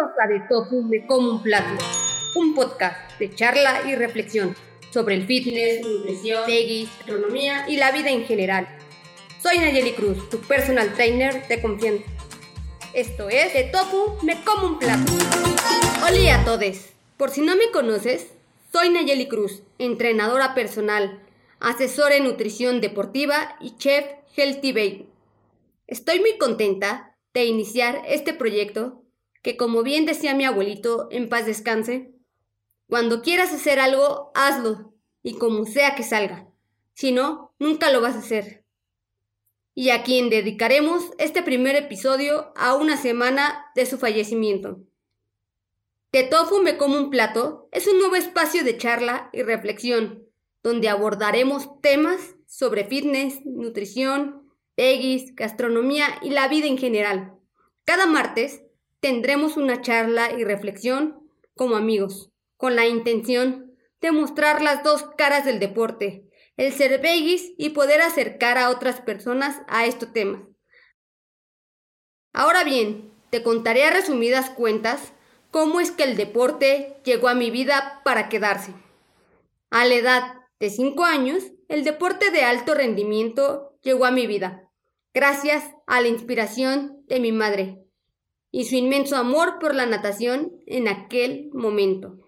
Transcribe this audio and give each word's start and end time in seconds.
De 0.00 0.40
Tofu 0.48 0.82
Me 0.82 1.06
Como 1.06 1.30
un 1.30 1.42
Plato, 1.42 1.84
un 2.34 2.54
podcast 2.54 3.18
de 3.18 3.34
charla 3.34 3.82
y 3.86 3.94
reflexión 3.94 4.56
sobre 4.90 5.14
el 5.14 5.26
fitness, 5.26 5.86
nutrición, 5.86 6.46
veggie, 6.46 6.86
gastronomía 6.86 7.68
y 7.68 7.76
la 7.76 7.92
vida 7.92 8.08
en 8.08 8.24
general. 8.24 8.66
Soy 9.42 9.58
Nayeli 9.58 9.92
Cruz, 9.92 10.30
tu 10.30 10.38
personal 10.38 10.94
trainer 10.94 11.46
de 11.48 11.60
confianza. 11.60 12.04
Esto 12.94 13.28
es 13.28 13.52
De 13.52 13.64
Tofu 13.64 14.16
Me 14.24 14.42
Como 14.42 14.68
un 14.68 14.78
Plato. 14.78 15.12
Hola 16.02 16.40
a 16.40 16.44
todos. 16.46 16.94
Por 17.18 17.28
si 17.28 17.42
no 17.42 17.54
me 17.54 17.70
conoces, 17.70 18.28
soy 18.72 18.88
Nayeli 18.88 19.28
Cruz, 19.28 19.62
entrenadora 19.76 20.54
personal, 20.54 21.20
asesora 21.58 22.16
en 22.16 22.24
nutrición 22.24 22.80
deportiva 22.80 23.54
y 23.60 23.76
chef 23.76 24.06
Healthy 24.34 24.72
Baby. 24.72 25.08
Estoy 25.86 26.20
muy 26.20 26.38
contenta 26.38 27.14
de 27.34 27.44
iniciar 27.44 28.00
este 28.06 28.32
proyecto 28.32 29.00
que, 29.42 29.56
como 29.56 29.82
bien 29.82 30.06
decía 30.06 30.34
mi 30.34 30.44
abuelito, 30.44 31.08
en 31.10 31.28
paz 31.28 31.46
descanse, 31.46 32.12
cuando 32.88 33.22
quieras 33.22 33.52
hacer 33.52 33.78
algo, 33.78 34.32
hazlo 34.34 34.94
y 35.22 35.38
como 35.38 35.64
sea 35.64 35.94
que 35.94 36.02
salga. 36.02 36.48
Si 36.92 37.12
no, 37.12 37.54
nunca 37.58 37.90
lo 37.92 38.00
vas 38.00 38.16
a 38.16 38.18
hacer. 38.18 38.64
Y 39.74 39.90
a 39.90 40.02
quien 40.02 40.28
dedicaremos 40.28 41.10
este 41.18 41.42
primer 41.42 41.76
episodio 41.76 42.52
a 42.56 42.74
una 42.74 42.96
semana 42.96 43.66
de 43.74 43.86
su 43.86 43.96
fallecimiento. 43.96 44.80
De 46.12 46.24
Tofu 46.24 46.60
me 46.60 46.76
como 46.76 46.98
un 46.98 47.10
plato 47.10 47.68
es 47.70 47.86
un 47.86 48.00
nuevo 48.00 48.16
espacio 48.16 48.64
de 48.64 48.76
charla 48.76 49.30
y 49.32 49.42
reflexión, 49.42 50.24
donde 50.62 50.88
abordaremos 50.88 51.80
temas 51.80 52.34
sobre 52.46 52.84
fitness, 52.84 53.40
nutrición, 53.46 54.50
veggies, 54.76 55.36
gastronomía 55.36 56.06
y 56.22 56.30
la 56.30 56.48
vida 56.48 56.66
en 56.66 56.76
general. 56.76 57.38
Cada 57.84 58.06
martes 58.06 58.64
tendremos 59.00 59.56
una 59.56 59.80
charla 59.80 60.30
y 60.32 60.44
reflexión 60.44 61.28
como 61.56 61.76
amigos, 61.76 62.30
con 62.56 62.76
la 62.76 62.86
intención 62.86 63.74
de 64.00 64.12
mostrar 64.12 64.62
las 64.62 64.82
dos 64.82 65.04
caras 65.16 65.44
del 65.44 65.58
deporte, 65.58 66.24
el 66.56 66.72
ser 66.72 67.00
veggies 67.00 67.52
y 67.58 67.70
poder 67.70 68.02
acercar 68.02 68.58
a 68.58 68.70
otras 68.70 69.00
personas 69.00 69.60
a 69.68 69.86
estos 69.86 70.12
temas. 70.12 70.42
Ahora 72.32 72.64
bien, 72.64 73.12
te 73.30 73.42
contaré 73.42 73.84
a 73.84 73.90
resumidas 73.90 74.50
cuentas 74.50 75.12
cómo 75.50 75.80
es 75.80 75.90
que 75.90 76.04
el 76.04 76.16
deporte 76.16 77.00
llegó 77.04 77.28
a 77.28 77.34
mi 77.34 77.50
vida 77.50 78.00
para 78.04 78.28
quedarse. 78.28 78.72
A 79.70 79.84
la 79.84 79.94
edad 79.94 80.34
de 80.58 80.70
5 80.70 81.04
años, 81.04 81.44
el 81.68 81.84
deporte 81.84 82.30
de 82.30 82.42
alto 82.42 82.74
rendimiento 82.74 83.78
llegó 83.82 84.04
a 84.04 84.10
mi 84.10 84.26
vida, 84.26 84.68
gracias 85.14 85.64
a 85.86 86.00
la 86.00 86.08
inspiración 86.08 87.04
de 87.06 87.20
mi 87.20 87.32
madre 87.32 87.79
y 88.52 88.64
su 88.64 88.76
inmenso 88.76 89.16
amor 89.16 89.58
por 89.60 89.74
la 89.74 89.86
natación 89.86 90.52
en 90.66 90.88
aquel 90.88 91.50
momento. 91.52 92.18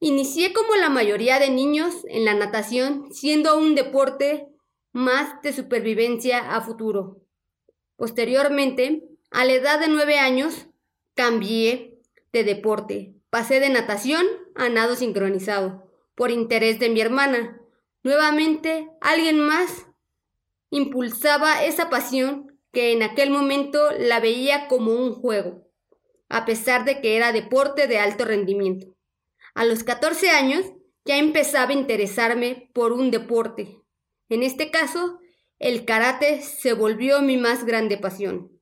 Inicié 0.00 0.52
como 0.52 0.76
la 0.76 0.90
mayoría 0.90 1.38
de 1.40 1.50
niños 1.50 2.04
en 2.08 2.24
la 2.24 2.34
natación, 2.34 3.12
siendo 3.12 3.58
un 3.58 3.74
deporte 3.74 4.48
más 4.92 5.42
de 5.42 5.52
supervivencia 5.52 6.54
a 6.54 6.60
futuro. 6.60 7.20
Posteriormente, 7.96 9.08
a 9.30 9.44
la 9.44 9.52
edad 9.54 9.80
de 9.80 9.88
nueve 9.88 10.18
años, 10.18 10.68
cambié 11.14 11.98
de 12.32 12.44
deporte. 12.44 13.14
Pasé 13.28 13.60
de 13.60 13.68
natación 13.68 14.24
a 14.54 14.68
nado 14.68 14.94
sincronizado, 14.94 15.90
por 16.14 16.30
interés 16.30 16.78
de 16.78 16.88
mi 16.90 17.00
hermana. 17.00 17.60
Nuevamente, 18.04 18.88
alguien 19.00 19.40
más 19.40 19.86
impulsaba 20.70 21.64
esa 21.64 21.90
pasión 21.90 22.47
que 22.72 22.92
en 22.92 23.02
aquel 23.02 23.30
momento 23.30 23.78
la 23.98 24.20
veía 24.20 24.68
como 24.68 24.92
un 24.92 25.14
juego, 25.14 25.66
a 26.28 26.44
pesar 26.44 26.84
de 26.84 27.00
que 27.00 27.16
era 27.16 27.32
deporte 27.32 27.86
de 27.86 27.98
alto 27.98 28.24
rendimiento. 28.24 28.94
A 29.54 29.64
los 29.64 29.84
14 29.84 30.30
años 30.30 30.66
ya 31.04 31.16
empezaba 31.16 31.70
a 31.70 31.74
interesarme 31.74 32.70
por 32.74 32.92
un 32.92 33.10
deporte. 33.10 33.80
En 34.28 34.42
este 34.42 34.70
caso, 34.70 35.18
el 35.58 35.84
karate 35.84 36.42
se 36.42 36.74
volvió 36.74 37.22
mi 37.22 37.36
más 37.36 37.64
grande 37.64 37.96
pasión. 37.96 38.52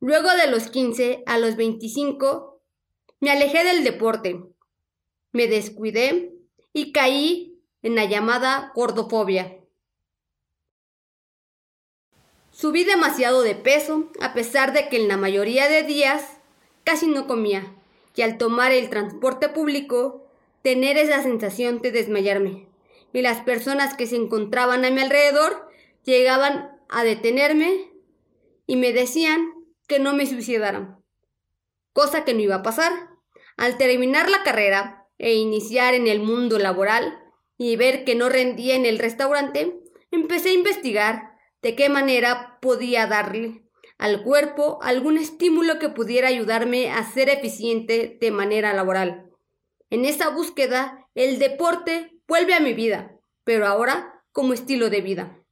Luego 0.00 0.28
de 0.30 0.50
los 0.50 0.68
15 0.68 1.22
a 1.26 1.38
los 1.38 1.56
25, 1.56 2.60
me 3.20 3.30
alejé 3.30 3.64
del 3.64 3.84
deporte. 3.84 4.42
Me 5.30 5.46
descuidé 5.46 6.34
y 6.72 6.90
caí 6.90 7.62
en 7.82 7.94
la 7.94 8.04
llamada 8.04 8.72
gordofobia. 8.74 9.61
Subí 12.52 12.84
demasiado 12.84 13.42
de 13.42 13.54
peso, 13.54 14.10
a 14.20 14.34
pesar 14.34 14.74
de 14.74 14.88
que 14.88 14.96
en 14.96 15.08
la 15.08 15.16
mayoría 15.16 15.68
de 15.68 15.82
días 15.82 16.38
casi 16.84 17.06
no 17.06 17.26
comía, 17.26 17.74
y 18.14 18.22
al 18.22 18.36
tomar 18.36 18.72
el 18.72 18.90
transporte 18.90 19.48
público, 19.48 20.26
tener 20.60 20.98
esa 20.98 21.22
sensación 21.22 21.80
de 21.80 21.92
desmayarme. 21.92 22.66
Y 23.14 23.22
las 23.22 23.40
personas 23.40 23.94
que 23.94 24.06
se 24.06 24.16
encontraban 24.16 24.84
a 24.84 24.90
mi 24.90 25.00
alrededor 25.00 25.66
llegaban 26.04 26.78
a 26.90 27.04
detenerme 27.04 27.90
y 28.66 28.76
me 28.76 28.92
decían 28.92 29.52
que 29.88 29.98
no 29.98 30.12
me 30.12 30.26
suicidaran. 30.26 31.02
Cosa 31.94 32.24
que 32.24 32.34
no 32.34 32.40
iba 32.40 32.56
a 32.56 32.62
pasar. 32.62 32.92
Al 33.56 33.76
terminar 33.76 34.30
la 34.30 34.42
carrera 34.42 35.06
e 35.18 35.34
iniciar 35.34 35.94
en 35.94 36.06
el 36.06 36.20
mundo 36.20 36.58
laboral 36.58 37.18
y 37.56 37.76
ver 37.76 38.04
que 38.04 38.14
no 38.14 38.28
rendía 38.28 38.74
en 38.74 38.86
el 38.86 38.98
restaurante, 38.98 39.78
empecé 40.10 40.50
a 40.50 40.54
investigar 40.54 41.31
de 41.62 41.74
qué 41.76 41.88
manera 41.88 42.58
podía 42.60 43.06
darle 43.06 43.62
al 43.98 44.22
cuerpo 44.22 44.78
algún 44.82 45.16
estímulo 45.16 45.78
que 45.78 45.88
pudiera 45.88 46.28
ayudarme 46.28 46.90
a 46.90 47.08
ser 47.10 47.28
eficiente 47.28 48.18
de 48.20 48.30
manera 48.30 48.72
laboral. 48.72 49.30
En 49.90 50.04
esa 50.04 50.30
búsqueda, 50.30 51.08
el 51.14 51.38
deporte 51.38 52.18
vuelve 52.26 52.54
a 52.54 52.60
mi 52.60 52.74
vida, 52.74 53.12
pero 53.44 53.66
ahora 53.66 54.24
como 54.32 54.54
estilo 54.54 54.90
de 54.90 55.00
vida 55.02 55.42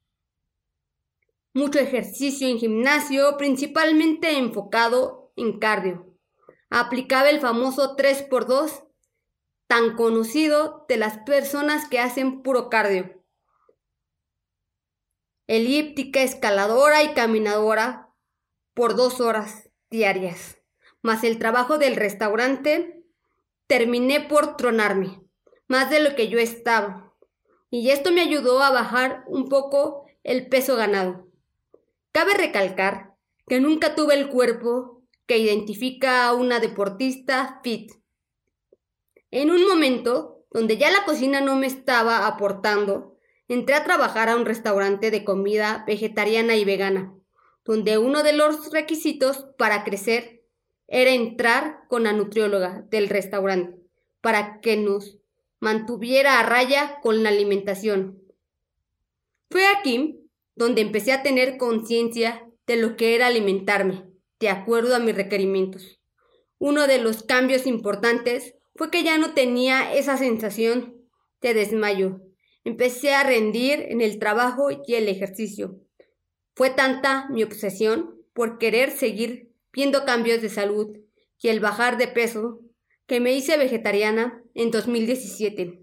mucho 1.53 1.79
ejercicio 1.79 2.49
en 2.49 2.59
gimnasio, 2.59 3.37
principalmente 3.37 4.39
enfocado 4.39 5.33
en 5.37 5.59
cardio. 5.59 6.07
Aplicaba 6.71 7.31
el 7.31 7.41
famoso 7.41 7.97
3x2, 7.97 8.85
tan 9.67 9.97
conocido 9.97 10.85
de 10.89 10.97
las 10.97 11.19
personas 11.19 11.89
que 11.89 11.99
hacen 11.99 12.43
puro 12.43 12.69
cardio. 12.71 13.20
Elíptica, 15.51 16.23
escaladora 16.23 17.03
y 17.03 17.13
caminadora 17.13 18.15
por 18.73 18.95
dos 18.95 19.21
horas 19.21 19.69
diarias. 19.91 20.59
Más 21.03 21.25
el 21.25 21.41
trabajo 21.41 21.77
del 21.77 21.97
restaurante, 21.97 23.03
terminé 23.67 24.21
por 24.21 24.57
tronarme, 24.57 25.21
más 25.67 25.91
de 25.91 25.99
lo 25.99 26.15
que 26.15 26.29
yo 26.29 26.39
estaba. 26.39 27.13
Y 27.69 27.91
esto 27.91 28.13
me 28.13 28.21
ayudó 28.21 28.63
a 28.63 28.71
bajar 28.71 29.25
un 29.27 29.49
poco 29.49 30.07
el 30.23 30.49
peso 30.49 30.77
ganado. 30.77 31.27
Cabe 32.13 32.35
recalcar 32.35 33.17
que 33.49 33.59
nunca 33.59 33.97
tuve 33.97 34.15
el 34.15 34.29
cuerpo 34.29 35.03
que 35.27 35.39
identifica 35.39 36.29
a 36.29 36.33
una 36.33 36.61
deportista 36.61 37.59
fit. 37.65 37.91
En 39.33 39.51
un 39.51 39.67
momento 39.67 40.45
donde 40.53 40.79
ya 40.79 40.93
la 40.93 41.05
cocina 41.05 41.41
no 41.41 41.57
me 41.57 41.67
estaba 41.67 42.29
aportando, 42.29 43.10
entré 43.55 43.75
a 43.75 43.85
trabajar 43.85 44.29
a 44.29 44.37
un 44.37 44.47
restaurante 44.47 45.11
de 45.11 45.25
comida 45.25 45.85
vegetariana 45.87 46.57
y 46.57 46.65
vegana, 46.65 47.13
donde 47.65 47.99
uno 47.99 48.23
de 48.23 48.33
los 48.33 48.71
requisitos 48.71 49.47
para 49.59 49.83
crecer 49.83 50.45
era 50.87 51.11
entrar 51.11 51.81
con 51.89 52.05
la 52.05 52.13
nutrióloga 52.13 52.85
del 52.91 53.09
restaurante, 53.09 53.77
para 54.21 54.61
que 54.61 54.77
nos 54.77 55.19
mantuviera 55.59 56.39
a 56.39 56.45
raya 56.45 57.01
con 57.03 57.23
la 57.25 57.31
alimentación. 57.31 58.23
Fue 59.51 59.67
aquí 59.67 60.21
donde 60.55 60.83
empecé 60.83 61.13
a 61.13 61.23
tener 61.23 61.59
conciencia 61.59 62.47
de 62.69 62.77
lo 62.77 62.97
que 62.97 63.17
era 63.17 63.27
alimentarme, 63.27 64.07
de 64.39 64.49
acuerdo 64.49 64.95
a 64.95 65.01
mis 65.01 65.17
requerimientos. 65.17 66.01
Uno 66.59 66.87
de 66.87 66.99
los 66.99 67.25
cambios 67.25 67.67
importantes 67.67 68.55
fue 68.77 68.93
que 68.93 69.03
ya 69.03 69.19
no 69.19 69.35
tenía 69.35 69.93
esa 69.93 70.17
sensación 70.17 70.95
de 71.41 71.55
desmayo. 71.55 72.21
Empecé 72.65 73.15
a 73.15 73.23
rendir 73.23 73.87
en 73.89 74.01
el 74.01 74.19
trabajo 74.19 74.69
y 74.71 74.95
el 74.95 75.09
ejercicio. 75.09 75.81
Fue 76.55 76.71
tanta 76.71 77.29
mi 77.31 77.43
obsesión 77.43 78.17
por 78.33 78.59
querer 78.59 78.91
seguir 78.91 79.53
viendo 79.73 80.05
cambios 80.05 80.43
de 80.43 80.49
salud 80.49 80.97
y 81.41 81.49
el 81.49 81.61
bajar 81.61 81.97
de 81.97 82.09
peso 82.09 82.61
que 83.07 83.21
me 83.21 83.33
hice 83.33 83.57
vegetariana 83.57 84.43
en 84.55 84.71
2017. 84.71 85.81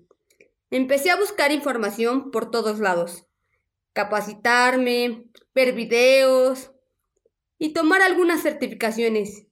Empecé 0.69 1.09
a 1.09 1.17
buscar 1.17 1.51
información 1.51 2.31
por 2.31 2.51
todos 2.51 2.79
lados 2.79 3.27
capacitarme, 3.97 5.23
ver 5.55 5.73
videos 5.73 6.69
y 7.57 7.69
tomar 7.69 8.03
algunas 8.03 8.43
certificaciones. 8.43 9.47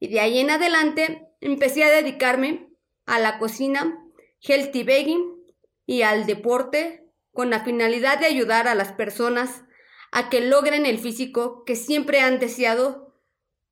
Y 0.00 0.08
de 0.08 0.20
ahí 0.20 0.38
en 0.38 0.48
adelante 0.48 1.28
empecé 1.42 1.84
a 1.84 1.90
dedicarme 1.90 2.70
a 3.04 3.18
la 3.18 3.38
cocina, 3.38 4.02
healthy 4.40 4.84
baking 4.84 5.33
y 5.86 6.02
al 6.02 6.26
deporte 6.26 7.10
con 7.32 7.50
la 7.50 7.64
finalidad 7.64 8.18
de 8.18 8.26
ayudar 8.26 8.68
a 8.68 8.74
las 8.74 8.92
personas 8.92 9.64
a 10.12 10.30
que 10.30 10.40
logren 10.40 10.86
el 10.86 10.98
físico 10.98 11.64
que 11.64 11.76
siempre 11.76 12.20
han 12.20 12.38
deseado 12.38 13.14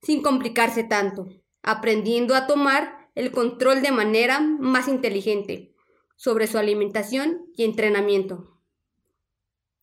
sin 0.02 0.22
complicarse 0.22 0.82
tanto, 0.82 1.28
aprendiendo 1.62 2.34
a 2.34 2.46
tomar 2.46 3.10
el 3.14 3.30
control 3.30 3.82
de 3.82 3.92
manera 3.92 4.40
más 4.40 4.88
inteligente 4.88 5.74
sobre 6.16 6.46
su 6.46 6.58
alimentación 6.58 7.46
y 7.54 7.64
entrenamiento. 7.64 8.58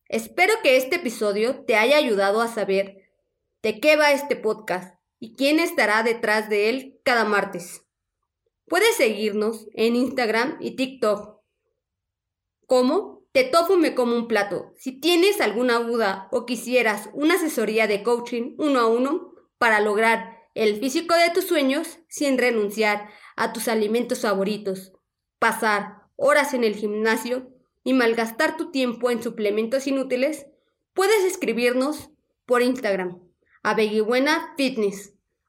Espero 0.06 0.54
que 0.62 0.76
este 0.76 0.96
episodio 0.96 1.64
te 1.64 1.76
haya 1.76 1.96
ayudado 1.96 2.40
a 2.40 2.48
saber 2.48 3.08
de 3.62 3.78
qué 3.80 3.96
va 3.96 4.12
este 4.12 4.36
podcast 4.36 4.98
y 5.18 5.36
quién 5.36 5.60
estará 5.60 6.02
detrás 6.02 6.48
de 6.48 6.68
él 6.68 7.00
cada 7.04 7.24
martes. 7.24 7.86
Puedes 8.66 8.96
seguirnos 8.96 9.68
en 9.72 9.96
Instagram 9.96 10.56
y 10.60 10.76
TikTok. 10.76 11.39
¿Cómo? 12.70 13.26
Te 13.32 13.42
tofu 13.42 13.76
me 13.78 13.96
como 13.96 14.14
un 14.14 14.28
plato. 14.28 14.74
Si 14.76 14.92
tienes 14.92 15.40
alguna 15.40 15.80
duda 15.80 16.28
o 16.30 16.46
quisieras 16.46 17.10
una 17.14 17.34
asesoría 17.34 17.88
de 17.88 18.04
coaching 18.04 18.54
uno 18.58 18.78
a 18.78 18.86
uno 18.86 19.34
para 19.58 19.80
lograr 19.80 20.38
el 20.54 20.78
físico 20.78 21.16
de 21.16 21.30
tus 21.30 21.46
sueños 21.46 21.98
sin 22.06 22.38
renunciar 22.38 23.08
a 23.34 23.52
tus 23.52 23.66
alimentos 23.66 24.20
favoritos, 24.20 24.92
pasar 25.40 26.02
horas 26.14 26.54
en 26.54 26.62
el 26.62 26.76
gimnasio 26.76 27.50
y 27.82 27.92
malgastar 27.92 28.56
tu 28.56 28.70
tiempo 28.70 29.10
en 29.10 29.20
suplementos 29.20 29.88
inútiles, 29.88 30.46
puedes 30.94 31.24
escribirnos 31.24 32.10
por 32.46 32.62
Instagram 32.62 33.18
a 33.64 33.74
Beguibuena 33.74 34.54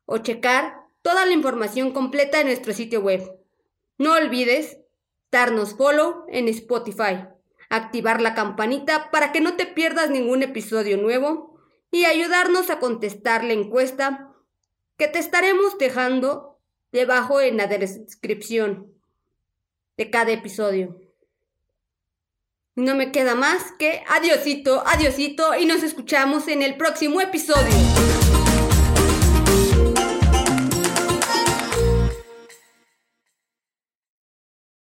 o 0.07 0.17
checar 0.17 0.87
toda 1.03 1.27
la 1.27 1.33
información 1.33 1.91
completa 1.91 2.41
en 2.41 2.47
nuestro 2.47 2.73
sitio 2.73 2.99
web. 2.99 3.21
No 3.99 4.13
olvides 4.13 4.80
darnos 5.31 5.75
follow 5.75 6.25
en 6.29 6.47
Spotify, 6.49 7.25
activar 7.69 8.21
la 8.21 8.35
campanita 8.35 9.09
para 9.11 9.31
que 9.31 9.41
no 9.41 9.55
te 9.55 9.65
pierdas 9.65 10.09
ningún 10.09 10.43
episodio 10.43 10.97
nuevo 10.97 11.59
y 11.89 12.05
ayudarnos 12.05 12.69
a 12.69 12.79
contestar 12.79 13.43
la 13.43 13.53
encuesta 13.53 14.33
que 14.97 15.07
te 15.07 15.19
estaremos 15.19 15.77
dejando 15.77 16.59
debajo 16.91 17.41
en 17.41 17.57
la 17.57 17.67
descripción 17.67 18.93
de 19.97 20.09
cada 20.09 20.31
episodio. 20.31 20.99
No 22.75 22.95
me 22.95 23.11
queda 23.11 23.35
más 23.35 23.71
que 23.77 24.03
adiosito, 24.07 24.83
adiosito 24.85 25.55
y 25.55 25.65
nos 25.65 25.83
escuchamos 25.83 26.47
en 26.47 26.61
el 26.61 26.77
próximo 26.77 27.19
episodio. 27.19 28.40